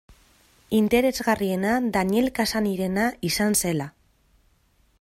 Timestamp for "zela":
3.65-3.89